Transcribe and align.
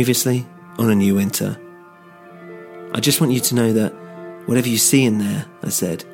Previously, 0.00 0.46
on 0.78 0.88
A 0.88 0.94
New 0.94 1.16
Winter. 1.16 1.60
I 2.94 3.00
just 3.00 3.20
want 3.20 3.34
you 3.34 3.40
to 3.40 3.54
know 3.54 3.70
that 3.74 3.92
whatever 4.46 4.66
you 4.66 4.78
see 4.78 5.04
in 5.04 5.18
there, 5.18 5.44
I 5.62 5.68
said, 5.68 6.06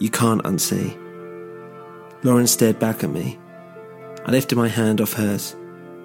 you 0.00 0.10
can't 0.10 0.42
unsee. 0.42 0.98
Lauren 2.24 2.48
stared 2.48 2.80
back 2.80 3.04
at 3.04 3.10
me. 3.10 3.38
I 4.26 4.32
lifted 4.32 4.58
my 4.58 4.66
hand 4.66 5.00
off 5.00 5.12
hers. 5.12 5.54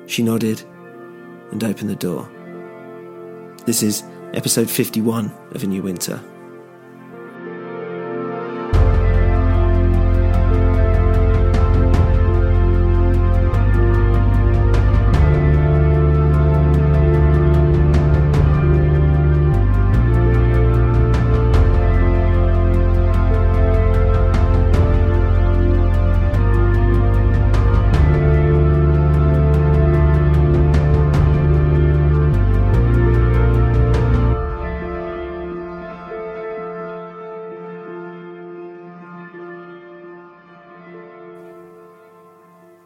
She 0.05 0.21
nodded 0.21 0.61
and 1.49 1.63
opened 1.63 1.89
the 1.89 1.95
door. 1.95 2.29
This 3.65 3.81
is 3.81 4.03
episode 4.35 4.69
51 4.69 5.33
of 5.49 5.63
A 5.63 5.65
New 5.65 5.81
Winter. 5.81 6.21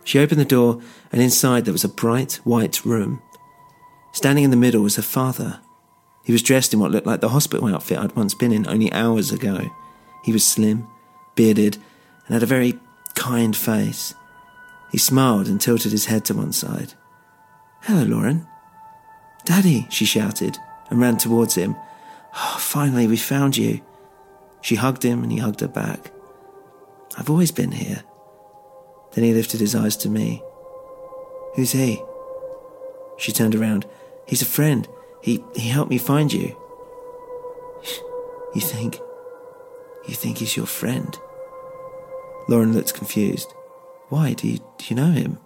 She 0.10 0.18
opened 0.18 0.42
the 0.42 0.46
door, 0.46 0.82
and 1.12 1.22
inside 1.22 1.66
there 1.66 1.72
was 1.72 1.84
a 1.84 1.88
bright 1.88 2.40
white 2.44 2.84
room. 2.84 3.22
Standing 4.12 4.44
in 4.44 4.50
the 4.50 4.58
middle 4.58 4.82
was 4.82 4.96
her 4.96 5.04
father. 5.04 5.60
He 6.24 6.32
was 6.32 6.42
dressed 6.42 6.74
in 6.74 6.80
what 6.80 6.90
looked 6.90 7.06
like 7.06 7.22
the 7.22 7.30
hospital 7.30 7.68
outfit 7.68 8.00
I'd 8.00 8.16
once 8.16 8.34
been 8.34 8.52
in 8.52 8.68
only 8.68 8.92
hours 8.92 9.32
ago. 9.32 9.70
He 10.24 10.32
was 10.34 10.44
slim, 10.44 10.88
bearded, 11.36 11.76
and 12.26 12.34
had 12.34 12.42
a 12.42 12.48
very 12.48 12.80
kind 13.14 13.56
face. 13.56 14.16
He 14.92 14.98
smiled 14.98 15.48
and 15.48 15.62
tilted 15.62 15.92
his 15.92 16.06
head 16.06 16.26
to 16.26 16.34
one 16.34 16.54
side. 16.54 16.96
Hello, 17.84 18.02
Lauren. 18.02 18.48
Daddy, 19.46 19.86
she 19.92 20.06
shouted 20.06 20.58
and 20.90 21.00
ran 21.00 21.20
towards 21.20 21.54
him. 21.54 21.76
Oh, 22.36 22.58
finally, 22.60 23.06
we 23.06 23.16
found 23.16 23.58
you. 23.58 23.82
She 24.62 24.74
hugged 24.74 25.04
him 25.04 25.22
and 25.22 25.32
he 25.32 25.38
hugged 25.38 25.60
her 25.60 25.68
back. 25.68 26.12
I've 27.16 27.30
always 27.30 27.52
been 27.52 27.74
here. 27.74 28.02
Then 29.20 29.28
he 29.28 29.34
lifted 29.34 29.60
his 29.60 29.76
eyes 29.76 29.98
to 29.98 30.10
me. 30.10 30.42
Who's 31.56 31.74
he? 31.74 32.02
She 33.18 33.34
turned 33.34 33.54
around. 33.54 33.86
He's 34.26 34.42
a 34.42 34.46
friend. 34.46 34.88
He 35.22 35.44
he 35.54 35.68
helped 35.68 35.90
me 35.90 35.98
find 35.98 36.32
you. 36.32 36.56
You 38.56 38.62
think 38.62 39.02
you 40.08 40.16
think 40.16 40.38
he's 40.38 40.56
your 40.56 40.68
friend? 40.68 41.20
Lauren 42.48 42.72
looked 42.72 42.94
confused. 42.94 43.54
Why? 44.08 44.32
Do 44.32 44.48
you 44.48 44.60
do 44.78 44.86
you 44.88 44.96
know 44.96 45.12
him? 45.12 45.38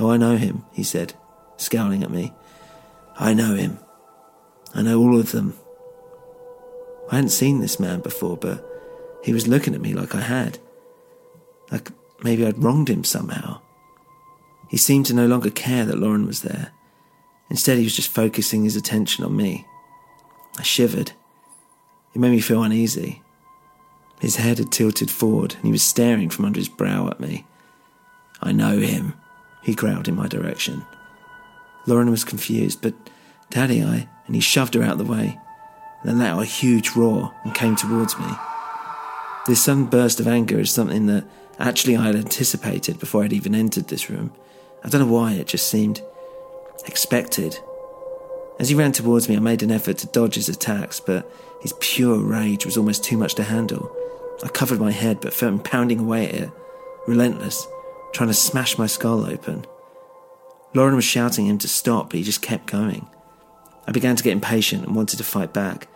Oh, 0.00 0.10
I 0.10 0.16
know 0.16 0.36
him, 0.36 0.64
he 0.72 0.82
said, 0.82 1.14
scowling 1.56 2.02
at 2.02 2.10
me. 2.10 2.32
I 3.16 3.32
know 3.32 3.54
him. 3.54 3.78
I 4.74 4.82
know 4.82 4.98
all 4.98 5.20
of 5.20 5.30
them. 5.30 5.54
I 7.12 7.14
hadn't 7.14 7.30
seen 7.30 7.60
this 7.60 7.78
man 7.78 8.00
before, 8.00 8.36
but 8.36 8.66
he 9.22 9.32
was 9.32 9.46
looking 9.46 9.76
at 9.76 9.80
me 9.80 9.94
like 9.94 10.16
I 10.16 10.22
had. 10.22 10.58
Like 11.70 11.92
maybe 12.22 12.46
I'd 12.46 12.62
wronged 12.62 12.88
him 12.88 13.04
somehow. 13.04 13.60
He 14.68 14.76
seemed 14.76 15.06
to 15.06 15.14
no 15.14 15.26
longer 15.26 15.50
care 15.50 15.84
that 15.84 15.98
Lauren 15.98 16.26
was 16.26 16.42
there. 16.42 16.72
Instead, 17.50 17.78
he 17.78 17.84
was 17.84 17.96
just 17.96 18.10
focusing 18.10 18.64
his 18.64 18.76
attention 18.76 19.24
on 19.24 19.36
me. 19.36 19.66
I 20.58 20.62
shivered. 20.62 21.12
It 22.14 22.18
made 22.18 22.32
me 22.32 22.40
feel 22.40 22.62
uneasy. 22.62 23.22
His 24.20 24.36
head 24.36 24.58
had 24.58 24.72
tilted 24.72 25.10
forward, 25.10 25.54
and 25.54 25.64
he 25.64 25.72
was 25.72 25.82
staring 25.82 26.28
from 26.28 26.44
under 26.44 26.58
his 26.58 26.68
brow 26.68 27.08
at 27.08 27.20
me. 27.20 27.46
I 28.42 28.52
know 28.52 28.78
him, 28.78 29.14
he 29.62 29.74
growled 29.74 30.08
in 30.08 30.16
my 30.16 30.26
direction. 30.26 30.84
Lauren 31.86 32.10
was 32.10 32.24
confused, 32.24 32.82
but 32.82 32.94
Daddy, 33.50 33.82
I, 33.82 34.08
and 34.26 34.34
he 34.34 34.40
shoved 34.40 34.74
her 34.74 34.82
out 34.82 34.92
of 34.92 34.98
the 34.98 35.04
way, 35.12 35.38
then 36.04 36.18
let 36.18 36.30
out 36.30 36.42
a 36.42 36.46
huge 36.46 36.90
roar 36.90 37.32
and 37.44 37.54
came 37.54 37.76
towards 37.76 38.18
me. 38.18 38.26
This 39.48 39.62
sudden 39.62 39.86
burst 39.86 40.20
of 40.20 40.28
anger 40.28 40.60
is 40.60 40.70
something 40.70 41.06
that 41.06 41.24
actually 41.58 41.96
I 41.96 42.04
had 42.04 42.16
anticipated 42.16 43.00
before 43.00 43.24
I'd 43.24 43.32
even 43.32 43.54
entered 43.54 43.88
this 43.88 44.10
room. 44.10 44.30
I 44.84 44.90
don't 44.90 45.00
know 45.00 45.12
why, 45.12 45.32
it 45.32 45.46
just 45.46 45.70
seemed 45.70 46.02
expected. 46.84 47.58
As 48.58 48.68
he 48.68 48.74
ran 48.74 48.92
towards 48.92 49.26
me, 49.26 49.36
I 49.36 49.40
made 49.40 49.62
an 49.62 49.70
effort 49.70 49.96
to 49.98 50.06
dodge 50.08 50.34
his 50.34 50.50
attacks, 50.50 51.00
but 51.00 51.26
his 51.62 51.72
pure 51.80 52.18
rage 52.18 52.66
was 52.66 52.76
almost 52.76 53.04
too 53.04 53.16
much 53.16 53.36
to 53.36 53.42
handle. 53.42 53.90
I 54.44 54.48
covered 54.48 54.80
my 54.80 54.90
head, 54.90 55.22
but 55.22 55.32
felt 55.32 55.54
him 55.54 55.60
pounding 55.60 56.00
away 56.00 56.28
at 56.28 56.34
it, 56.34 56.50
relentless, 57.06 57.66
trying 58.12 58.28
to 58.28 58.34
smash 58.34 58.76
my 58.76 58.86
skull 58.86 59.24
open. 59.24 59.64
Lauren 60.74 60.94
was 60.94 61.06
shouting 61.06 61.46
him 61.46 61.56
to 61.56 61.68
stop, 61.68 62.10
but 62.10 62.18
he 62.18 62.22
just 62.22 62.42
kept 62.42 62.66
going. 62.66 63.08
I 63.86 63.92
began 63.92 64.14
to 64.14 64.22
get 64.22 64.34
impatient 64.34 64.84
and 64.84 64.94
wanted 64.94 65.16
to 65.16 65.24
fight 65.24 65.54
back, 65.54 65.88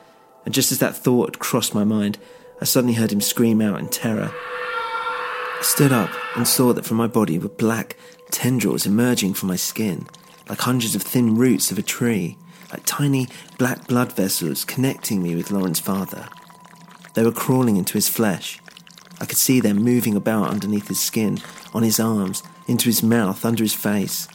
and 0.47 0.55
just 0.55 0.73
as 0.73 0.79
that 0.79 0.97
thought 0.97 1.39
crossed 1.39 1.75
my 1.75 1.85
mind, 1.85 2.19
I 2.62 2.65
suddenly 2.65 2.95
heard 2.95 3.11
him 3.11 3.20
scream 3.20 3.61
out 3.61 3.81
in 3.81 3.88
terror. 3.88 4.31
I 4.32 5.62
stood 5.62 5.91
up 5.91 6.11
and 6.37 6.47
saw 6.47 6.73
that 6.73 6.85
from 6.85 6.97
my 6.97 7.09
body 7.09 7.37
were 7.37 7.49
black 7.49 7.97
tendrils 8.31 8.87
emerging 8.87 9.35
from 9.35 9.49
my 9.49 9.56
skin, 9.56 10.06
like 10.49 10.61
hundreds 10.61 10.94
of 10.94 11.03
thin 11.03 11.35
roots 11.35 11.73
of 11.73 11.79
a 11.79 11.82
tree, 11.82 12.38
like 12.70 12.85
tiny 12.87 13.26
black 13.59 13.88
blood 13.88 14.12
vessels 14.12 14.64
connecting 14.64 15.25
me 15.25 15.35
with 15.35 15.50
Lauren's 15.50 15.81
father. 15.81 16.29
They 17.14 17.25
were 17.25 17.32
crawling 17.32 17.79
into 17.79 17.94
his 17.94 18.09
flesh. 18.09 18.61
I 19.20 19.25
could 19.25 19.38
see 19.38 19.59
them 19.59 19.79
moving 19.82 20.14
about 20.14 20.50
underneath 20.50 20.87
his 20.87 21.00
skin, 21.00 21.41
on 21.75 21.82
his 21.82 21.99
arms, 21.99 22.44
into 22.69 22.85
his 22.85 23.03
mouth, 23.03 23.44
under 23.44 23.64
his 23.64 23.75
face. 23.75 24.29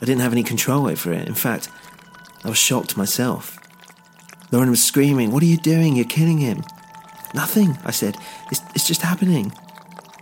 I 0.00 0.04
didn't 0.04 0.22
have 0.22 0.32
any 0.32 0.42
control 0.42 0.88
over 0.88 1.12
it. 1.12 1.28
In 1.28 1.34
fact, 1.34 1.68
I 2.42 2.48
was 2.48 2.58
shocked 2.58 2.96
myself. 2.96 3.56
Lauren 4.50 4.70
was 4.70 4.82
screaming, 4.82 5.30
What 5.30 5.44
are 5.44 5.46
you 5.46 5.58
doing? 5.58 5.94
You're 5.94 6.06
killing 6.06 6.38
him. 6.38 6.64
Nothing, 7.34 7.78
I 7.84 7.90
said. 7.90 8.16
It's, 8.50 8.60
it's 8.74 8.86
just 8.86 9.02
happening. 9.02 9.52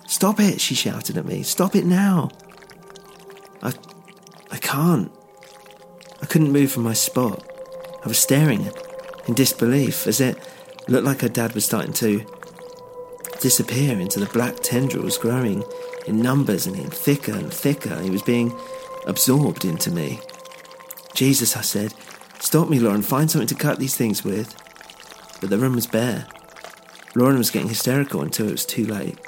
Stop 0.06 0.40
it, 0.40 0.60
she 0.60 0.74
shouted 0.74 1.16
at 1.16 1.24
me. 1.24 1.42
Stop 1.42 1.76
it 1.76 1.84
now. 1.84 2.30
I. 3.62 3.72
I 4.52 4.56
can't. 4.56 5.12
I 6.22 6.26
couldn't 6.26 6.52
move 6.52 6.72
from 6.72 6.82
my 6.82 6.92
spot. 6.92 7.44
I 8.04 8.08
was 8.08 8.18
staring 8.18 8.70
in 9.26 9.34
disbelief 9.34 10.06
as 10.06 10.20
it 10.20 10.38
looked 10.88 11.06
like 11.06 11.20
her 11.20 11.28
dad 11.28 11.54
was 11.54 11.64
starting 11.64 11.92
to 11.94 12.24
disappear 13.40 13.98
into 13.98 14.20
the 14.20 14.26
black 14.26 14.56
tendrils 14.56 15.18
growing 15.18 15.64
in 16.06 16.20
numbers 16.20 16.66
and 16.66 16.76
in 16.76 16.90
thicker 16.90 17.32
and 17.32 17.52
thicker. 17.52 18.00
He 18.02 18.10
was 18.10 18.22
being 18.22 18.52
absorbed 19.06 19.64
into 19.64 19.90
me. 19.90 20.18
Jesus, 21.14 21.56
I 21.56 21.62
said, 21.62 21.94
stop 22.40 22.68
me, 22.68 22.78
Lauren, 22.80 23.02
find 23.02 23.30
something 23.30 23.48
to 23.48 23.54
cut 23.54 23.78
these 23.78 23.96
things 23.96 24.24
with. 24.24 24.56
But 25.40 25.50
the 25.50 25.58
room 25.58 25.74
was 25.74 25.86
bare. 25.86 26.26
Lauren 27.14 27.38
was 27.38 27.50
getting 27.50 27.68
hysterical 27.68 28.22
until 28.22 28.48
it 28.48 28.52
was 28.52 28.64
too 28.64 28.86
late. 28.86 29.18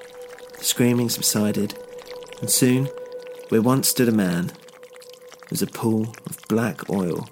The 0.58 0.64
screaming 0.64 1.08
subsided, 1.08 1.76
and 2.40 2.48
soon, 2.48 2.88
where 3.48 3.62
once 3.62 3.88
stood 3.88 4.08
a 4.08 4.12
man, 4.12 4.52
was 5.50 5.62
a 5.62 5.66
pool 5.66 6.14
of 6.26 6.38
black 6.48 6.88
oil 6.88 7.28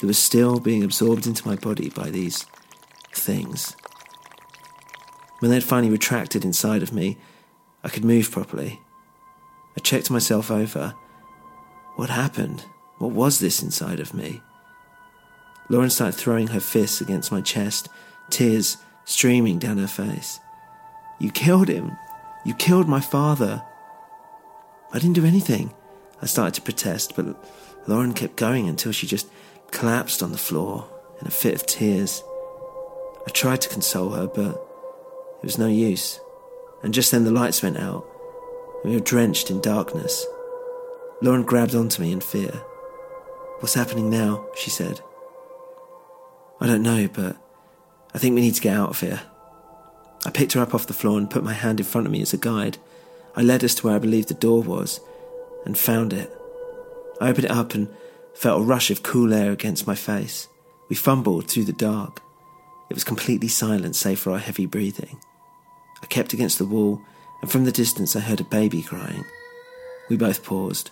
that 0.00 0.06
was 0.06 0.18
still 0.18 0.58
being 0.58 0.82
absorbed 0.82 1.26
into 1.26 1.46
my 1.46 1.56
body 1.56 1.90
by 1.90 2.10
these 2.10 2.46
things. 3.12 3.76
When 5.38 5.50
they 5.50 5.56
had 5.56 5.64
finally 5.64 5.92
retracted 5.92 6.44
inside 6.44 6.82
of 6.82 6.92
me, 6.92 7.18
I 7.82 7.90
could 7.90 8.04
move 8.04 8.30
properly. 8.30 8.80
I 9.76 9.80
checked 9.80 10.10
myself 10.10 10.50
over. 10.50 10.94
What 11.96 12.10
happened? 12.10 12.64
What 12.98 13.12
was 13.12 13.38
this 13.38 13.62
inside 13.62 14.00
of 14.00 14.14
me? 14.14 14.40
Lauren 15.68 15.90
started 15.90 16.18
throwing 16.18 16.48
her 16.48 16.60
fists 16.60 17.00
against 17.00 17.30
my 17.30 17.40
chest, 17.40 17.88
tears 18.30 18.78
streaming 19.04 19.58
down 19.58 19.78
her 19.78 19.86
face. 19.86 20.40
You 21.18 21.30
killed 21.30 21.68
him. 21.68 21.96
You 22.44 22.54
killed 22.54 22.88
my 22.88 23.00
father. 23.00 23.62
I 24.92 24.98
didn't 24.98 25.14
do 25.14 25.24
anything. 25.24 25.72
I 26.22 26.26
started 26.26 26.54
to 26.54 26.62
protest, 26.62 27.14
but 27.16 27.36
Lauren 27.86 28.14
kept 28.14 28.36
going 28.36 28.68
until 28.68 28.92
she 28.92 29.06
just 29.06 29.28
collapsed 29.70 30.22
on 30.22 30.32
the 30.32 30.38
floor 30.38 30.88
in 31.20 31.26
a 31.26 31.30
fit 31.30 31.54
of 31.54 31.66
tears. 31.66 32.22
I 33.26 33.30
tried 33.30 33.60
to 33.62 33.68
console 33.68 34.10
her, 34.10 34.26
but 34.26 34.50
it 35.42 35.44
was 35.44 35.58
no 35.58 35.66
use. 35.66 36.20
And 36.82 36.94
just 36.94 37.10
then 37.10 37.24
the 37.24 37.30
lights 37.30 37.62
went 37.62 37.78
out, 37.78 38.06
and 38.82 38.92
we 38.92 38.98
were 38.98 39.04
drenched 39.04 39.50
in 39.50 39.60
darkness. 39.60 40.26
Lauren 41.22 41.42
grabbed 41.42 41.74
onto 41.74 42.02
me 42.02 42.12
in 42.12 42.20
fear. 42.20 42.62
What's 43.60 43.74
happening 43.74 44.10
now? 44.10 44.46
she 44.56 44.70
said. 44.70 45.00
I 46.60 46.66
don't 46.66 46.82
know, 46.82 47.08
but 47.08 47.36
I 48.14 48.18
think 48.18 48.34
we 48.34 48.40
need 48.40 48.54
to 48.54 48.60
get 48.60 48.76
out 48.76 48.90
of 48.90 49.00
here. 49.00 49.22
I 50.24 50.30
picked 50.30 50.52
her 50.52 50.62
up 50.62 50.74
off 50.74 50.86
the 50.86 50.92
floor 50.94 51.18
and 51.18 51.30
put 51.30 51.44
my 51.44 51.52
hand 51.52 51.80
in 51.80 51.86
front 51.86 52.06
of 52.06 52.12
me 52.12 52.22
as 52.22 52.32
a 52.32 52.38
guide. 52.38 52.78
I 53.36 53.42
led 53.42 53.64
us 53.64 53.74
to 53.76 53.86
where 53.86 53.96
I 53.96 53.98
believed 53.98 54.28
the 54.28 54.34
door 54.34 54.62
was 54.62 55.00
and 55.66 55.76
found 55.76 56.12
it. 56.12 56.32
I 57.20 57.28
opened 57.28 57.46
it 57.46 57.50
up 57.50 57.74
and 57.74 57.88
felt 58.34 58.62
a 58.62 58.64
rush 58.64 58.90
of 58.90 59.02
cool 59.02 59.34
air 59.34 59.52
against 59.52 59.86
my 59.86 59.94
face. 59.94 60.48
We 60.88 60.96
fumbled 60.96 61.48
through 61.48 61.64
the 61.64 61.72
dark. 61.72 62.22
It 62.90 62.94
was 62.94 63.04
completely 63.04 63.48
silent 63.48 63.96
save 63.96 64.18
for 64.18 64.32
our 64.32 64.38
heavy 64.38 64.66
breathing. 64.66 65.18
I 66.02 66.06
kept 66.06 66.32
against 66.32 66.58
the 66.58 66.66
wall, 66.66 67.00
and 67.40 67.50
from 67.50 67.64
the 67.64 67.72
distance 67.72 68.14
I 68.14 68.20
heard 68.20 68.40
a 68.40 68.44
baby 68.44 68.82
crying. 68.82 69.24
We 70.08 70.16
both 70.16 70.44
paused. 70.44 70.90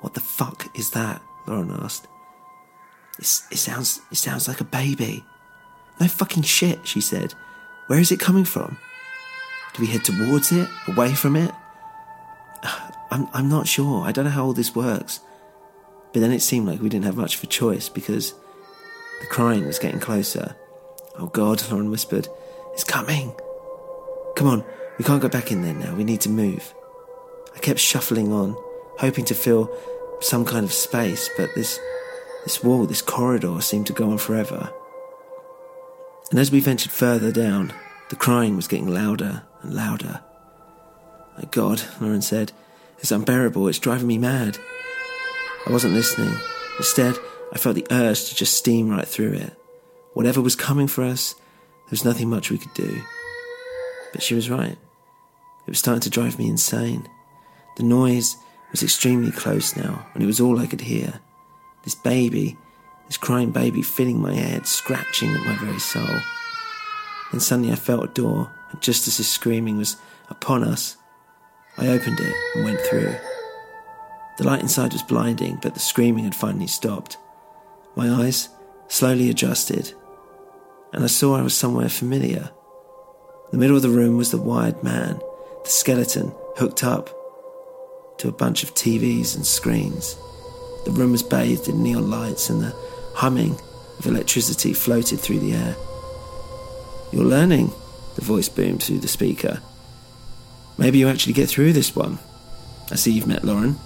What 0.00 0.14
the 0.14 0.20
fuck 0.20 0.76
is 0.78 0.90
that? 0.90 1.20
Lauren 1.46 1.70
asked. 1.70 2.06
It 3.18 3.24
sounds 3.24 4.00
it 4.10 4.16
sounds 4.16 4.48
like 4.48 4.60
a 4.60 4.64
baby. 4.64 5.24
No 6.00 6.08
fucking 6.08 6.44
shit, 6.44 6.86
she 6.86 7.00
said. 7.00 7.34
Where 7.86 7.98
is 7.98 8.12
it 8.12 8.20
coming 8.20 8.44
from? 8.44 8.78
Do 9.74 9.82
we 9.82 9.88
head 9.88 10.04
towards 10.04 10.52
it? 10.52 10.68
Away 10.86 11.14
from 11.14 11.36
it? 11.36 11.52
I'm, 13.10 13.28
I'm 13.32 13.48
not 13.48 13.66
sure. 13.66 14.04
I 14.04 14.12
don't 14.12 14.24
know 14.24 14.30
how 14.30 14.44
all 14.44 14.52
this 14.52 14.74
works. 14.74 15.20
But 16.12 16.20
then 16.20 16.32
it 16.32 16.40
seemed 16.40 16.66
like 16.66 16.80
we 16.80 16.88
didn't 16.88 17.04
have 17.04 17.16
much 17.16 17.36
of 17.36 17.44
a 17.44 17.46
choice 17.46 17.88
because 17.88 18.34
the 19.20 19.26
crying 19.26 19.66
was 19.66 19.78
getting 19.78 20.00
closer. 20.00 20.56
Oh 21.18 21.26
God, 21.26 21.62
Lauren 21.70 21.90
whispered. 21.90 22.28
It's 22.72 22.84
coming. 22.84 23.32
Come 24.36 24.46
on, 24.46 24.64
we 24.98 25.04
can't 25.04 25.22
go 25.22 25.28
back 25.28 25.50
in 25.50 25.62
there 25.62 25.74
now. 25.74 25.94
We 25.94 26.04
need 26.04 26.20
to 26.22 26.28
move. 26.28 26.74
I 27.54 27.58
kept 27.58 27.80
shuffling 27.80 28.32
on, 28.32 28.56
hoping 28.98 29.24
to 29.26 29.34
feel 29.34 29.68
some 30.20 30.44
kind 30.44 30.64
of 30.64 30.72
space, 30.72 31.28
but 31.36 31.54
this, 31.54 31.78
this 32.44 32.62
wall, 32.62 32.86
this 32.86 33.02
corridor 33.02 33.60
seemed 33.60 33.86
to 33.88 33.92
go 33.92 34.10
on 34.10 34.18
forever. 34.18 34.72
And 36.30 36.38
as 36.38 36.50
we 36.50 36.60
ventured 36.60 36.92
further 36.92 37.32
down, 37.32 37.72
the 38.10 38.16
crying 38.16 38.56
was 38.56 38.68
getting 38.68 38.88
louder 38.88 39.42
and 39.62 39.74
louder. 39.74 40.20
My 41.36 41.44
God, 41.50 41.82
Lauren 42.00 42.22
said, 42.22 42.52
it's 42.98 43.12
unbearable. 43.12 43.68
It's 43.68 43.78
driving 43.78 44.08
me 44.08 44.18
mad. 44.18 44.58
I 45.66 45.72
wasn't 45.72 45.94
listening. 45.94 46.34
Instead, 46.78 47.16
I 47.52 47.58
felt 47.58 47.76
the 47.76 47.86
urge 47.90 48.28
to 48.28 48.34
just 48.34 48.56
steam 48.56 48.90
right 48.90 49.06
through 49.06 49.32
it. 49.32 49.56
Whatever 50.14 50.40
was 50.40 50.56
coming 50.56 50.88
for 50.88 51.04
us, 51.04 51.34
there 51.34 51.92
was 51.92 52.04
nothing 52.04 52.28
much 52.28 52.50
we 52.50 52.58
could 52.58 52.74
do. 52.74 53.00
But 54.12 54.22
she 54.22 54.34
was 54.34 54.50
right. 54.50 54.76
It 55.66 55.70
was 55.70 55.78
starting 55.78 56.00
to 56.02 56.10
drive 56.10 56.38
me 56.38 56.48
insane. 56.48 57.08
The 57.76 57.84
noise 57.84 58.36
was 58.70 58.82
extremely 58.82 59.30
close 59.30 59.76
now, 59.76 60.06
and 60.14 60.22
it 60.22 60.26
was 60.26 60.40
all 60.40 60.58
I 60.58 60.66
could 60.66 60.80
hear. 60.80 61.20
This 61.84 61.94
baby, 61.94 62.56
this 63.08 63.16
crying 63.16 63.50
baby 63.50 63.82
filling 63.82 64.20
my 64.20 64.34
head, 64.34 64.66
scratching 64.66 65.34
at 65.34 65.44
my 65.44 65.56
very 65.56 65.80
soul. 65.80 66.20
Then 67.32 67.40
suddenly 67.40 67.72
I 67.72 67.76
felt 67.76 68.04
a 68.04 68.12
door, 68.12 68.50
and 68.70 68.80
just 68.80 69.08
as 69.08 69.16
his 69.16 69.28
screaming 69.28 69.78
was 69.78 69.96
upon 70.30 70.62
us, 70.62 70.96
I 71.76 71.88
opened 71.88 72.20
it 72.20 72.34
and 72.54 72.64
went 72.64 72.80
through. 72.82 73.14
The 74.36 74.44
light 74.44 74.62
inside 74.62 74.92
was 74.92 75.02
blinding, 75.02 75.58
but 75.60 75.74
the 75.74 75.80
screaming 75.80 76.24
had 76.24 76.34
finally 76.34 76.66
stopped. 76.66 77.18
My 77.96 78.08
eyes 78.08 78.48
slowly 78.88 79.30
adjusted, 79.30 79.92
and 80.92 81.02
I 81.02 81.08
saw 81.08 81.36
I 81.36 81.42
was 81.42 81.56
somewhere 81.56 81.88
familiar. 81.88 82.50
The 83.50 83.58
middle 83.58 83.76
of 83.76 83.82
the 83.82 83.88
room 83.88 84.16
was 84.16 84.30
the 84.30 84.38
wired 84.40 84.82
man, 84.82 85.18
the 85.64 85.70
skeleton 85.70 86.32
hooked 86.56 86.84
up 86.84 87.10
to 88.18 88.28
a 88.28 88.32
bunch 88.32 88.62
of 88.62 88.74
TVs 88.74 89.34
and 89.34 89.46
screens. 89.46 90.16
The 90.84 90.90
room 90.90 91.12
was 91.12 91.22
bathed 91.22 91.68
in 91.68 91.82
neon 91.82 92.10
lights, 92.10 92.50
and 92.50 92.62
the 92.62 92.74
humming 93.18 93.58
of 93.98 94.06
electricity 94.06 94.72
floated 94.72 95.18
through 95.18 95.40
the 95.40 95.52
air. 95.52 95.74
You're 97.10 97.24
learning, 97.24 97.72
the 98.14 98.24
voice 98.24 98.48
boomed 98.48 98.80
through 98.80 99.00
the 99.00 99.08
speaker. 99.08 99.60
Maybe 100.76 100.98
you 100.98 101.08
actually 101.08 101.32
get 101.32 101.48
through 101.48 101.72
this 101.72 101.96
one. 101.96 102.20
I 102.92 102.94
see 102.94 103.10
you've 103.10 103.26
met 103.26 103.42
Lauren. 103.42 103.76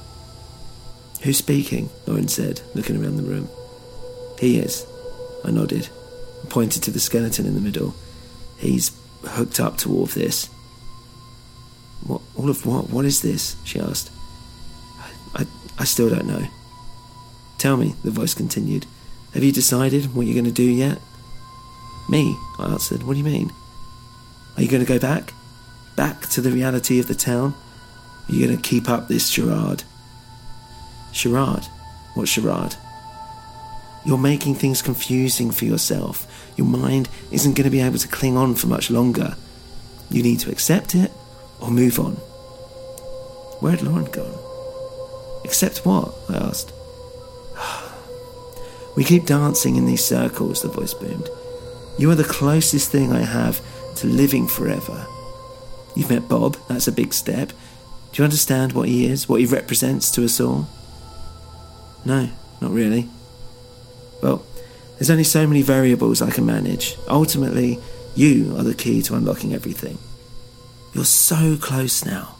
Who's 1.22 1.38
speaking? 1.38 1.88
Lauren 2.06 2.28
said, 2.28 2.60
looking 2.74 3.02
around 3.02 3.16
the 3.16 3.22
room. 3.22 3.48
He 4.38 4.58
is. 4.58 4.86
I 5.42 5.50
nodded 5.50 5.88
and 6.42 6.50
pointed 6.50 6.82
to 6.82 6.90
the 6.90 7.00
skeleton 7.00 7.46
in 7.46 7.54
the 7.54 7.60
middle. 7.62 7.94
He's 8.58 8.92
hooked 9.24 9.60
up 9.60 9.78
to 9.78 9.90
all 9.94 10.02
of 10.02 10.12
this. 10.12 10.48
What? 12.06 12.20
All 12.36 12.50
of 12.50 12.66
what? 12.66 12.90
What 12.90 13.06
is 13.06 13.22
this? 13.22 13.56
She 13.64 13.80
asked. 13.80 14.10
I, 14.98 15.42
I, 15.42 15.46
I 15.78 15.84
still 15.84 16.10
don't 16.10 16.26
know. 16.26 16.46
Tell 17.56 17.78
me, 17.78 17.94
the 18.04 18.10
voice 18.10 18.34
continued. 18.34 18.84
Have 19.34 19.42
you 19.42 19.52
decided 19.52 20.14
what 20.14 20.26
you're 20.26 20.34
going 20.34 20.44
to 20.44 20.52
do 20.52 20.62
yet? 20.62 20.98
Me, 22.08 22.36
I 22.58 22.72
answered. 22.72 23.02
What 23.02 23.14
do 23.14 23.18
you 23.18 23.24
mean? 23.24 23.52
Are 24.56 24.62
you 24.62 24.68
going 24.68 24.84
to 24.84 24.88
go 24.88 24.98
back? 24.98 25.32
back 25.96 26.22
to 26.30 26.40
the 26.40 26.50
reality 26.50 26.98
of 26.98 27.08
the 27.08 27.14
town? 27.14 27.54
Are 28.28 28.34
you 28.34 28.46
going 28.46 28.56
to 28.56 28.62
keep 28.62 28.88
up 28.88 29.08
this 29.08 29.28
charade? 29.28 29.84
Charade? 31.12 31.66
What 32.14 32.28
charade? 32.28 32.76
You're 34.04 34.18
making 34.18 34.56
things 34.56 34.82
confusing 34.82 35.50
for 35.50 35.64
yourself. 35.64 36.26
Your 36.56 36.66
mind 36.66 37.08
isn't 37.30 37.54
going 37.54 37.64
to 37.64 37.70
be 37.70 37.80
able 37.80 37.98
to 37.98 38.08
cling 38.08 38.36
on 38.36 38.54
for 38.54 38.66
much 38.66 38.90
longer. 38.90 39.36
You 40.10 40.22
need 40.22 40.40
to 40.40 40.50
accept 40.50 40.94
it 40.94 41.12
or 41.60 41.70
move 41.70 41.98
on. 42.00 42.14
Where 43.60 43.72
had 43.72 43.82
Lauren 43.82 44.06
gone? 44.06 44.38
Accept 45.44 45.86
what? 45.86 46.14
I 46.28 46.36
asked. 46.36 46.72
We 48.94 49.04
keep 49.04 49.24
dancing 49.24 49.76
in 49.76 49.86
these 49.86 50.04
circles, 50.04 50.62
the 50.62 50.68
voice 50.68 50.94
boomed. 50.94 51.28
You 51.98 52.10
are 52.10 52.14
the 52.14 52.24
closest 52.24 52.90
thing 52.90 53.12
I 53.12 53.22
have 53.22 53.60
to 53.96 54.06
living 54.06 54.48
forever. 54.48 55.06
You've 55.94 56.10
met 56.10 56.28
Bob, 56.28 56.56
that's 56.68 56.88
a 56.88 56.92
big 56.92 57.12
step. 57.12 57.48
Do 58.12 58.20
you 58.20 58.24
understand 58.24 58.72
what 58.72 58.88
he 58.88 59.06
is, 59.06 59.28
what 59.28 59.40
he 59.40 59.46
represents 59.46 60.10
to 60.12 60.24
us 60.24 60.40
all? 60.40 60.68
No, 62.04 62.28
not 62.60 62.70
really. 62.70 63.08
Well, 64.22 64.44
there's 64.98 65.10
only 65.10 65.24
so 65.24 65.46
many 65.46 65.62
variables 65.62 66.20
I 66.20 66.30
can 66.30 66.46
manage. 66.46 66.96
Ultimately, 67.08 67.78
you 68.14 68.54
are 68.56 68.62
the 68.62 68.74
key 68.74 69.02
to 69.02 69.14
unlocking 69.14 69.54
everything. 69.54 69.98
You're 70.92 71.04
so 71.04 71.56
close 71.56 72.04
now. 72.04 72.36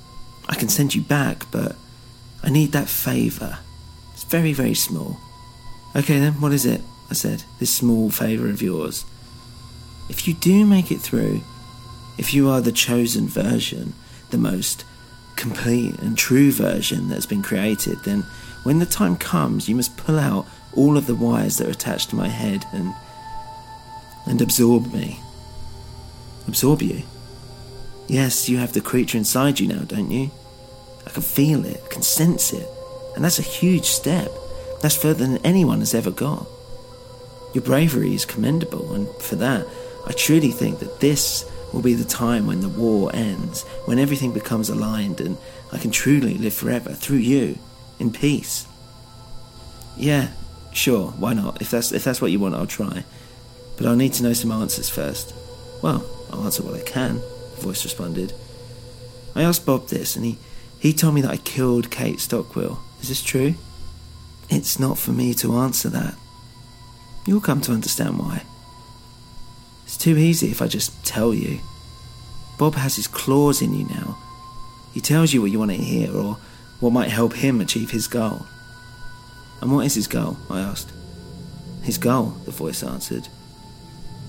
I 0.49 0.55
can 0.55 0.69
send 0.69 0.95
you 0.95 1.03
back, 1.03 1.51
but 1.51 1.77
I 2.43 2.51
need 2.51 2.73
that 2.73 2.89
favour. 2.89 3.59
It's 4.13 4.25
very, 4.25 4.53
very 4.53 4.75
small. 4.75 5.19
Okay 5.95 6.19
then, 6.19 6.41
what 6.41 6.53
is 6.53 6.65
it? 6.65 6.81
I 7.11 7.15
said, 7.15 7.45
this 7.59 7.73
small 7.73 8.11
favour 8.11 8.49
of 8.49 8.63
yours. 8.63 9.05
If 10.09 10.27
you 10.27 10.35
do 10.35 10.65
make 10.65 10.91
it 10.91 11.01
through, 11.01 11.43
if 12.19 12.33
you 12.33 12.49
are 12.49 12.61
the 12.61 12.73
chosen 12.73 13.29
version, 13.29 13.95
the 14.31 14.39
most 14.39 14.85
complete 15.37 15.99
and 15.99 16.17
true 16.17 16.53
version 16.53 17.09
that's 17.09 17.27
been 17.27 17.43
created, 17.43 17.99
then 18.05 18.23
when 18.63 18.79
the 18.79 18.87
time 18.87 19.17
comes, 19.17 19.69
you 19.69 19.75
must 19.77 19.97
pull 19.97 20.19
out 20.19 20.47
all 20.75 20.97
of 20.97 21.07
the 21.07 21.15
wires 21.15 21.59
that 21.59 21.67
are 21.67 21.71
attached 21.71 22.11
to 22.11 22.17
my 22.17 22.29
head 22.29 22.65
and 22.73 22.95
and 24.27 24.41
absorb 24.41 24.93
me. 24.93 25.19
Absorb 26.47 26.81
you? 26.81 27.03
Yes, 28.07 28.49
you 28.49 28.59
have 28.59 28.73
the 28.73 28.81
creature 28.81 29.19
inside 29.19 29.59
you 29.59 29.67
now, 29.67 29.81
don't 29.81 30.11
you? 30.11 30.31
I 31.07 31.11
can 31.11 31.23
feel 31.23 31.65
it, 31.65 31.83
I 31.85 31.89
can 31.89 32.03
sense 32.03 32.53
it, 32.53 32.69
and 33.15 33.25
that's 33.25 33.41
a 33.41 33.43
huge 33.43 33.87
step. 33.87 34.31
That's 34.83 34.97
further 34.97 35.25
than 35.25 35.39
anyone 35.39 35.79
has 35.79 35.95
ever 35.95 36.11
got. 36.11 36.47
Your 37.55 37.63
bravery 37.63 38.15
is 38.15 38.25
commendable, 38.25 38.93
and 38.93 39.09
for 39.23 39.37
that, 39.37 39.67
I 40.07 40.13
truly 40.13 40.51
think 40.51 40.81
that 40.81 41.01
this 41.01 41.49
will 41.73 41.83
be 41.83 41.95
the 41.95 42.05
time 42.05 42.47
when 42.47 42.61
the 42.61 42.69
war 42.69 43.11
ends, 43.15 43.63
when 43.85 43.99
everything 43.99 44.33
becomes 44.33 44.69
aligned, 44.69 45.21
and 45.21 45.39
I 45.73 45.79
can 45.79 45.91
truly 45.91 46.35
live 46.35 46.53
forever 46.53 46.93
through 46.93 47.19
you, 47.19 47.59
in 47.99 48.13
peace. 48.13 48.67
Yeah, 49.97 50.29
sure, 50.73 51.13
why 51.13 51.35
not? 51.35 51.63
If 51.63 51.71
that's 51.71 51.93
if 51.93 52.03
that's 52.05 52.21
what 52.21 52.33
you 52.33 52.41
want, 52.41 52.55
I'll 52.55 52.67
try. 52.67 53.05
But 53.77 53.87
I'll 53.87 53.97
need 53.97 54.15
to 54.15 54.23
know 54.23 54.33
some 54.33 54.51
answers 54.51 54.89
first. 54.89 55.35
Well, 55.81 56.05
I'll 56.31 56.45
answer 56.45 56.63
what 56.63 56.75
I 56.75 56.83
can, 56.83 57.21
the 57.55 57.63
voice 57.63 57.85
responded. 57.85 58.33
I 59.35 59.43
asked 59.43 59.65
Bob 59.65 59.89
this, 59.89 60.17
and 60.17 60.25
he, 60.25 60.39
he 60.79 60.93
told 60.93 61.15
me 61.15 61.21
that 61.21 61.31
I 61.31 61.37
killed 61.37 61.91
Kate 61.91 62.21
Stockwell. 62.21 62.83
Is 63.01 63.09
this 63.09 63.23
true? 63.23 63.55
It's 64.49 64.79
not 64.79 64.99
for 64.99 65.13
me 65.13 65.35
to 65.35 65.57
answer 65.59 65.89
that. 65.91 66.15
You'll 67.27 67.41
come 67.41 67.61
to 67.63 67.73
understand 67.73 68.19
why. 68.19 68.43
It's 69.85 69.97
too 69.97 70.17
easy 70.17 70.51
if 70.51 70.61
I 70.61 70.67
just 70.67 71.05
tell 71.05 71.33
you. 71.33 71.61
Bob 72.59 72.75
has 72.75 72.97
his 72.97 73.07
claws 73.07 73.63
in 73.63 73.75
you 73.75 73.87
now. 73.87 74.19
He 74.93 75.01
tells 75.01 75.33
you 75.33 75.41
what 75.41 75.51
you 75.51 75.59
want 75.59 75.71
to 75.71 75.77
hear 75.77 76.15
or 76.15 76.37
what 76.81 76.93
might 76.93 77.11
help 77.11 77.35
him 77.35 77.61
achieve 77.61 77.91
his 77.91 78.09
goal. 78.09 78.47
And 79.61 79.73
what 79.73 79.87
is 79.87 79.95
his 79.95 80.07
goal? 80.07 80.37
I 80.51 80.61
asked. 80.61 80.93
His 81.83 81.99
goal, 81.99 82.35
the 82.45 82.51
voice 82.51 82.83
answered, 82.83 83.29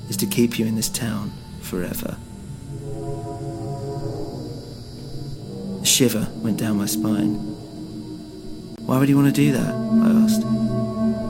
is 0.10 0.17
to 0.17 0.25
keep 0.25 0.60
you 0.60 0.65
in 0.65 0.75
this 0.75 0.89
town 0.89 1.32
forever. 1.62 2.17
A 5.82 5.86
shiver 5.86 6.27
went 6.38 6.58
down 6.58 6.77
my 6.77 6.86
spine. 6.86 7.52
Why 8.93 9.00
would 9.00 9.09
he 9.09 9.15
want 9.15 9.25
to 9.25 9.33
do 9.33 9.51
that? 9.53 9.73
I 9.73 10.23
asked. 10.23 10.43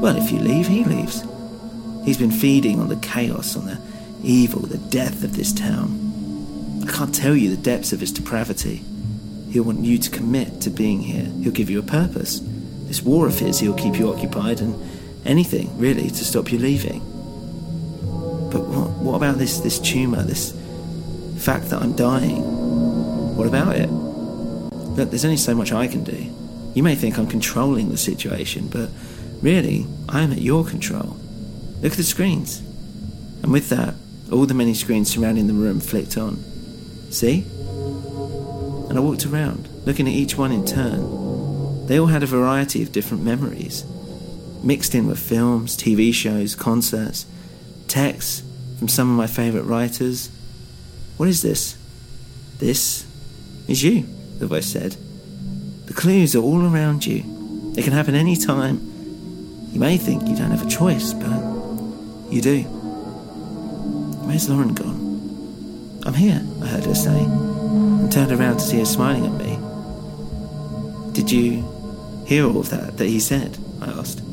Well, 0.01 0.17
if 0.17 0.33
you 0.33 0.39
leave, 0.39 0.67
he 0.67 0.83
leaves. 0.83 1.23
He's 2.03 2.17
been 2.17 2.29
feeding 2.29 2.81
on 2.81 2.89
the 2.89 2.97
chaos, 2.97 3.55
on 3.55 3.67
the 3.67 3.79
evil, 4.21 4.63
the 4.63 4.77
death 4.77 5.23
of 5.23 5.37
this 5.37 5.53
town. 5.53 6.83
I 6.85 6.91
can't 6.91 7.15
tell 7.15 7.33
you 7.33 7.49
the 7.49 7.61
depths 7.61 7.93
of 7.93 8.01
his 8.01 8.11
depravity. 8.11 8.83
He'll 9.49 9.63
want 9.63 9.79
you 9.79 9.97
to 9.97 10.09
commit 10.09 10.59
to 10.63 10.69
being 10.69 10.99
here. 10.99 11.23
He'll 11.41 11.53
give 11.53 11.69
you 11.69 11.79
a 11.79 11.83
purpose. 11.83 12.41
This 12.87 13.01
war 13.01 13.27
of 13.27 13.39
his, 13.39 13.61
he'll 13.61 13.77
keep 13.77 13.97
you 13.97 14.11
occupied 14.11 14.59
and 14.59 14.75
anything, 15.25 15.77
really, 15.77 16.09
to 16.09 16.25
stop 16.25 16.51
you 16.51 16.59
leaving. 16.59 16.99
But 18.51 18.67
what, 18.67 18.89
what 18.89 19.15
about 19.15 19.37
this, 19.37 19.59
this 19.59 19.79
tumour, 19.79 20.23
this 20.23 20.51
fact 21.37 21.69
that 21.69 21.81
I'm 21.81 21.95
dying? 21.95 22.43
What 23.37 23.47
about 23.47 23.77
it? 23.77 23.89
Look, 23.89 25.11
there's 25.11 25.23
only 25.23 25.37
so 25.37 25.55
much 25.55 25.71
I 25.71 25.87
can 25.87 26.03
do. 26.03 26.42
You 26.73 26.83
may 26.83 26.95
think 26.95 27.17
I'm 27.17 27.27
controlling 27.27 27.89
the 27.89 27.97
situation, 27.97 28.67
but 28.67 28.89
really, 29.41 29.85
I 30.09 30.21
am 30.21 30.31
at 30.31 30.41
your 30.41 30.65
control. 30.65 31.17
Look 31.81 31.91
at 31.91 31.97
the 31.97 32.03
screens. 32.03 32.59
And 33.43 33.51
with 33.51 33.69
that, 33.69 33.93
all 34.31 34.45
the 34.45 34.53
many 34.53 34.73
screens 34.73 35.11
surrounding 35.11 35.47
the 35.47 35.53
room 35.53 35.79
flicked 35.79 36.17
on. 36.17 36.43
See? 37.11 37.45
And 38.89 38.97
I 38.97 39.01
walked 39.01 39.25
around, 39.25 39.69
looking 39.85 40.07
at 40.07 40.13
each 40.13 40.37
one 40.37 40.51
in 40.51 40.65
turn. 40.65 41.85
They 41.87 41.99
all 41.99 42.07
had 42.07 42.23
a 42.23 42.27
variety 42.27 42.81
of 42.81 42.91
different 42.91 43.23
memories, 43.23 43.83
mixed 44.63 44.95
in 44.95 45.07
with 45.07 45.19
films, 45.19 45.77
TV 45.77 46.13
shows, 46.13 46.55
concerts, 46.55 47.25
texts 47.87 48.43
from 48.79 48.87
some 48.87 49.11
of 49.11 49.17
my 49.17 49.27
favourite 49.27 49.67
writers. 49.67 50.31
What 51.17 51.29
is 51.29 51.41
this? 51.41 51.77
This 52.57 53.05
is 53.67 53.83
you, 53.83 54.07
the 54.39 54.47
voice 54.47 54.67
said. 54.67 54.95
The 55.93 56.01
clues 56.01 56.35
are 56.35 56.41
all 56.41 56.65
around 56.65 57.05
you. 57.05 57.23
They 57.75 57.83
can 57.83 57.93
happen 57.93 58.15
any 58.15 58.35
time. 58.35 58.77
You 59.71 59.79
may 59.79 59.95
think 59.95 60.27
you 60.27 60.35
don't 60.35 60.49
have 60.49 60.65
a 60.65 60.69
choice, 60.69 61.13
but 61.13 61.29
you 62.33 62.41
do. 62.41 62.63
Where's 64.23 64.49
Lauren 64.49 64.73
gone? 64.73 66.01
I'm 66.03 66.15
here, 66.15 66.41
I 66.63 66.65
heard 66.65 66.85
her 66.85 66.95
say, 66.95 67.19
and 67.19 68.11
turned 68.11 68.31
around 68.31 68.57
to 68.57 68.63
see 68.63 68.79
her 68.79 68.85
smiling 68.85 69.27
at 69.27 69.33
me. 69.33 69.59
Did 71.13 71.31
you 71.31 71.63
hear 72.25 72.47
all 72.47 72.57
of 72.57 72.71
that 72.71 72.97
that 72.97 73.05
he 73.05 73.19
said? 73.19 73.59
I 73.79 73.91
asked. 73.91 74.23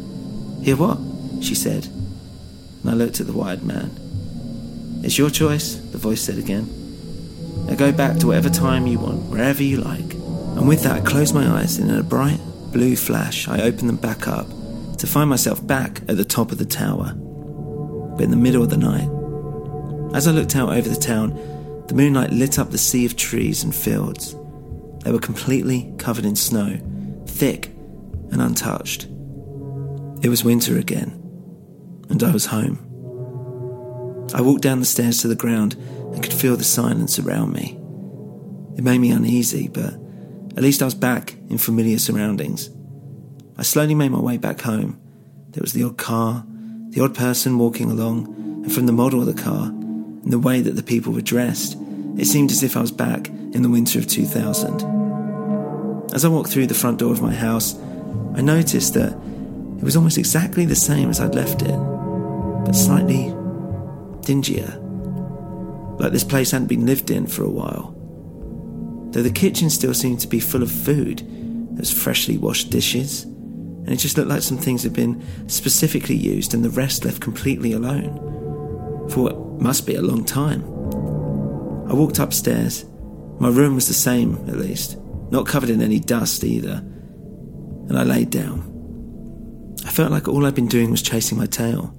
Hear 0.62 0.76
what? 0.76 0.99
She 1.45 1.55
said. 1.55 1.85
And 1.85 2.90
I 2.90 2.95
looked 2.95 3.21
at 3.21 3.26
the 3.26 3.35
wired 3.35 3.64
man. 3.64 5.00
It's 5.05 5.19
your 5.19 5.29
choice, 5.29 5.75
the 5.75 5.99
voice 5.99 6.23
said 6.23 6.38
again. 6.38 6.67
Now 7.67 7.75
go 7.75 7.93
back 7.93 8.17
to 8.21 8.29
whatever 8.29 8.49
time 8.49 8.87
you 8.87 8.99
want, 8.99 9.25
wherever 9.25 9.62
you 9.62 9.76
like. 9.76 10.20
And 10.57 10.69
with 10.69 10.83
that, 10.83 10.97
I 10.97 11.00
closed 11.00 11.35
my 11.35 11.47
eyes, 11.47 11.78
and 11.78 11.90
in 11.90 11.99
a 11.99 12.02
bright 12.02 12.40
blue 12.73 12.97
flash, 12.97 13.49
I 13.49 13.62
opened 13.62 13.88
them 13.88 13.97
back 13.97 14.28
up 14.28 14.47
to 14.99 15.07
find 15.07 15.30
myself 15.30 15.66
back 15.66 16.02
at 16.09 16.16
the 16.16 16.25
top 16.25 16.52
of 16.52 16.59
the 16.59 16.64
tower 16.64 17.14
but 18.21 18.25
in 18.25 18.30
the 18.30 18.37
middle 18.37 18.62
of 18.62 18.69
the 18.69 18.76
night. 18.76 19.09
As 20.14 20.26
I 20.26 20.33
looked 20.33 20.54
out 20.54 20.69
over 20.69 20.87
the 20.87 20.95
town, 20.95 21.30
the 21.87 21.95
moonlight 21.95 22.30
lit 22.33 22.59
up 22.59 22.71
the 22.71 22.76
sea 22.76 23.07
of 23.07 23.16
trees 23.16 23.64
and 23.64 23.75
fields. 23.75 24.37
They 25.04 25.11
were 25.11 25.21
completely 25.21 25.95
covered 25.97 26.26
in 26.26 26.37
snow, 26.37 26.78
thick 27.26 27.69
and 28.30 28.42
untouched. 28.42 29.04
It 30.23 30.28
was 30.28 30.45
winter 30.45 30.76
again, 30.76 31.12
and 32.11 32.23
I 32.23 32.30
was 32.30 32.45
home. 32.45 32.76
I 34.35 34.42
walked 34.42 34.61
down 34.61 34.80
the 34.80 34.85
stairs 34.85 35.23
to 35.23 35.28
the 35.28 35.35
ground 35.35 35.76
and 36.12 36.23
could 36.23 36.35
feel 36.35 36.59
the 36.59 36.64
silence 36.64 37.19
around 37.19 37.54
me. 37.54 37.78
It 38.76 38.85
made 38.85 38.99
me 38.99 39.12
uneasy, 39.12 39.69
but 39.69 39.95
at 40.57 40.62
least 40.62 40.83
I 40.83 40.85
was 40.85 40.95
back 40.95 41.35
in 41.49 41.59
familiar 41.59 41.99
surroundings. 41.99 42.71
I 43.57 43.62
slowly 43.62 43.95
made 43.95 44.11
my 44.11 44.21
way 44.21 44.37
back 44.37 44.62
home. 44.62 45.00
There 45.50 45.62
was 45.62 45.73
the 45.73 45.85
odd 45.85 45.99
car, 45.99 46.45
the 46.90 47.02
odd 47.02 47.14
person 47.14 47.59
walking 47.59 47.90
along, 47.90 48.26
and 48.64 48.73
from 48.73 48.87
the 48.87 48.92
model 48.92 49.21
of 49.21 49.26
the 49.26 49.42
car, 49.42 49.66
and 49.66 50.33
the 50.33 50.38
way 50.38 50.61
that 50.61 50.76
the 50.76 50.83
people 50.83 51.12
were 51.12 51.21
dressed, 51.21 51.76
it 52.19 52.26
seemed 52.26 52.50
as 52.50 52.62
if 52.62 52.76
I 52.76 52.80
was 52.80 52.92
back 52.92 53.28
in 53.28 53.62
the 53.62 53.69
winter 53.69 53.99
of 53.99 54.07
2000. 54.07 54.83
As 56.12 56.25
I 56.25 56.28
walked 56.28 56.50
through 56.50 56.66
the 56.66 56.75
front 56.75 56.99
door 56.99 57.12
of 57.12 57.23
my 57.23 57.35
house, 57.35 57.78
I 58.35 58.40
noticed 58.40 58.95
that 58.95 59.12
it 59.12 59.85
was 59.85 59.97
almost 59.97 60.19
exactly 60.19 60.64
the 60.64 60.75
same 60.75 61.09
as 61.09 61.21
I'd 61.21 61.35
left 61.35 61.62
it, 61.62 61.76
but 62.64 62.75
slightly 62.75 63.35
dingier. 64.23 64.78
Like 65.99 66.12
this 66.12 66.25
place 66.25 66.50
hadn't 66.50 66.69
been 66.69 66.87
lived 66.87 67.11
in 67.11 67.26
for 67.26 67.45
a 67.45 67.50
while. 67.50 67.95
Though 69.11 69.23
the 69.23 69.31
kitchen 69.31 69.71
still 69.71 69.95
seemed 69.95 70.21
to 70.21 70.29
be 70.29 70.38
full 70.38 70.62
of 70.62 70.71
food, 70.71 71.19
there 71.71 71.81
was 71.81 71.93
freshly 71.93 72.38
washed 72.38 72.71
dishes, 72.71 73.25
and 73.25 73.88
it 73.88 73.97
just 73.97 74.17
looked 74.17 74.29
like 74.29 74.43
some 74.43 74.59
things 74.59 74.85
had 74.85 74.93
been 74.93 75.23
specifically 75.49 76.14
used 76.14 76.55
and 76.55 76.64
the 76.64 76.71
rest 76.71 77.05
left 77.05 77.21
completely 77.21 77.73
alone. 77.73 79.09
For 79.11 79.25
what 79.25 79.61
must 79.61 79.87
be 79.87 79.97
a 79.97 80.02
long 80.02 80.25
time. 80.25 80.62
I 81.90 81.95
walked 81.95 82.19
upstairs. 82.21 82.85
My 83.40 83.49
room 83.49 83.75
was 83.75 83.88
the 83.88 83.95
same, 83.95 84.37
at 84.49 84.59
least, 84.59 84.97
not 85.31 85.47
covered 85.47 85.71
in 85.71 85.83
any 85.83 85.99
dust 85.99 86.45
either. 86.45 86.85
And 87.88 87.99
I 87.99 88.05
laid 88.05 88.31
down. 88.31 88.67
I 89.85 89.90
felt 89.90 90.12
like 90.12 90.29
all 90.29 90.47
I'd 90.47 90.55
been 90.55 90.69
doing 90.69 90.90
was 90.90 91.02
chasing 91.02 91.37
my 91.37 91.47
tail. 91.47 91.93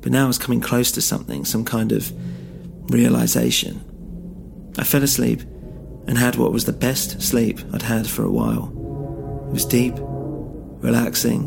But 0.00 0.12
now 0.12 0.24
I 0.24 0.28
was 0.28 0.38
coming 0.38 0.60
close 0.60 0.92
to 0.92 1.00
something, 1.00 1.44
some 1.44 1.64
kind 1.64 1.90
of 1.90 2.12
realization. 2.92 3.84
I 4.78 4.84
fell 4.84 5.02
asleep 5.02 5.40
and 6.06 6.18
had 6.18 6.36
what 6.36 6.52
was 6.52 6.64
the 6.64 6.72
best 6.72 7.20
sleep 7.22 7.60
I'd 7.72 7.82
had 7.82 8.08
for 8.08 8.24
a 8.24 8.30
while. 8.30 8.72
It 9.48 9.52
was 9.52 9.64
deep 9.64 9.94
relaxing, 10.80 11.42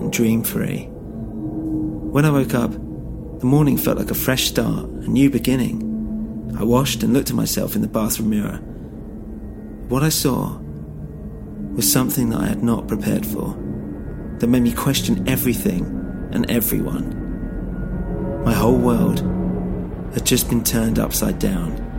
and 0.00 0.12
dream 0.12 0.42
free. 0.42 0.86
When 0.86 2.24
I 2.24 2.30
woke 2.30 2.54
up, 2.54 2.72
the 2.72 3.46
morning 3.46 3.76
felt 3.76 3.98
like 3.98 4.10
a 4.10 4.14
fresh 4.14 4.48
start, 4.48 4.86
a 4.86 5.08
new 5.08 5.30
beginning. 5.30 6.54
I 6.58 6.64
washed 6.64 7.02
and 7.02 7.12
looked 7.12 7.30
at 7.30 7.36
myself 7.36 7.74
in 7.74 7.82
the 7.82 7.88
bathroom 7.88 8.30
mirror. 8.30 8.56
What 9.88 10.02
I 10.02 10.08
saw 10.08 10.58
was 11.74 11.90
something 11.90 12.30
that 12.30 12.40
I 12.40 12.46
had 12.46 12.62
not 12.62 12.88
prepared 12.88 13.26
for, 13.26 13.56
that 14.38 14.46
made 14.48 14.62
me 14.62 14.72
question 14.72 15.28
everything 15.28 15.84
and 16.32 16.50
everyone. 16.50 17.18
My 18.44 18.54
whole 18.54 18.76
world 18.76 19.20
had 20.14 20.26
just 20.26 20.48
been 20.48 20.64
turned 20.64 20.98
upside 20.98 21.38
down. 21.38 21.91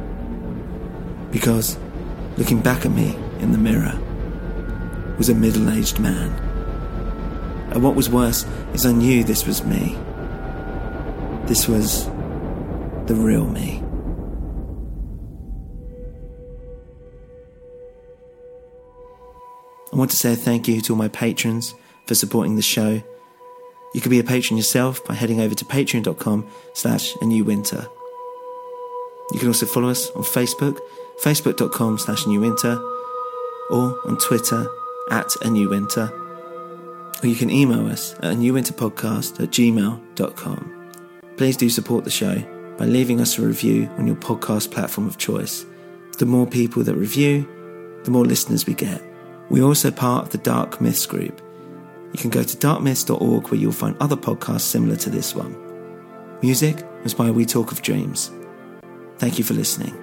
Because, 1.34 1.78
looking 2.38 2.62
back 2.62 2.86
at 2.86 2.92
me 2.92 3.16
in 3.40 3.52
the 3.52 3.58
mirror, 3.58 4.00
was 5.18 5.30
a 5.30 5.36
middle 5.36 5.70
aged 5.70 6.00
man. 6.00 6.30
And 7.72 7.84
what 7.84 7.96
was 7.96 8.10
worse 8.10 8.46
is 8.74 8.86
I 8.86 8.92
knew 8.92 9.24
this 9.24 9.46
was 9.46 9.66
me. 9.66 9.98
This 11.48 11.68
was 11.68 12.06
the 13.08 13.16
real 13.16 13.48
me. 13.48 13.84
I 19.92 19.96
want 19.96 20.12
to 20.12 20.18
say 20.18 20.36
thank 20.36 20.68
you 20.68 20.82
to 20.82 20.94
all 20.94 20.98
my 20.98 21.08
patrons 21.08 21.74
for 22.08 22.16
supporting 22.16 22.56
the 22.56 22.62
show. 22.62 23.02
You 23.94 24.02
can 24.02 24.10
be 24.10 24.20
a 24.20 24.24
patron 24.24 24.58
yourself 24.58 25.04
by 25.06 25.14
heading 25.14 25.40
over 25.40 25.54
to 25.54 25.66
patreon.com 25.66 26.48
slash 26.74 27.16
a 27.22 27.26
new 27.26 27.44
winter. 27.44 27.88
You 29.32 29.40
can 29.40 29.48
also 29.48 29.66
follow 29.66 29.90
us 29.90 30.10
on 30.12 30.24
Facebook, 30.24 30.80
facebook.com 31.22 31.98
slash 31.98 32.24
newwinter, 32.24 32.78
or 33.70 34.00
on 34.08 34.18
Twitter 34.18 34.68
at 35.12 35.36
a 35.42 35.50
new 35.50 35.70
winter. 35.70 36.12
Or 37.24 37.28
you 37.28 37.36
can 37.36 37.50
email 37.50 37.88
us 37.88 38.14
at 38.16 38.34
a 38.34 38.36
newwinterpodcast 38.36 39.42
at 39.42 39.50
gmail.com. 39.50 40.92
Please 41.38 41.58
do 41.58 41.70
support 41.70 42.04
the 42.04 42.10
show 42.10 42.36
by 42.78 42.86
leaving 42.86 43.22
us 43.22 43.38
a 43.38 43.42
review 43.42 43.90
on 43.98 44.08
your 44.08 44.16
podcast 44.16 44.72
platform 44.72 45.08
of 45.08 45.18
choice. 45.18 45.66
The 46.18 46.26
more 46.26 46.46
people 46.46 46.84
that 46.84 46.96
review, 46.96 47.48
the 48.04 48.12
more 48.12 48.26
listeners 48.26 48.66
we 48.66 48.74
get. 48.74 49.02
We're 49.50 49.64
also 49.64 49.92
part 49.92 50.26
of 50.26 50.32
the 50.32 50.38
Dark 50.40 50.82
Myths 50.82 51.06
group. 51.06 51.42
You 52.12 52.20
can 52.20 52.30
go 52.30 52.44
to 52.44 52.58
darkmyths.org 52.58 53.48
where 53.48 53.60
you'll 53.60 53.72
find 53.72 53.96
other 54.00 54.16
podcasts 54.16 54.62
similar 54.62 54.96
to 54.98 55.10
this 55.10 55.34
one. 55.34 55.56
Music 56.42 56.78
was 57.04 57.14
by 57.14 57.32
We 57.32 57.46
Talk 57.46 57.72
of 57.72 57.82
Dreams. 57.82 58.32
Thank 59.18 59.38
you 59.38 59.44
for 59.44 59.54
listening. 59.54 60.03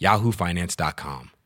yahoofinance.com. 0.00 1.39